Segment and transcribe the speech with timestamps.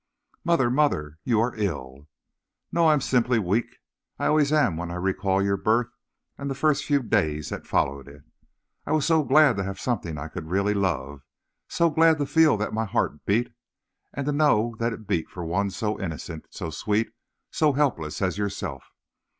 [0.43, 2.07] "Mother, mother, you are ill!"
[2.71, 2.87] "No.
[2.87, 3.77] I am simply weak.
[4.17, 5.89] I always am when I recall your birth
[6.39, 8.23] and the first few days that followed it.
[8.87, 11.21] I was so glad to have something I could really love;
[11.67, 13.53] so glad to feel that my heart beat,
[14.11, 17.13] and to know that it beat for one so innocent, so sweet,
[17.51, 18.81] so helpless as yourself.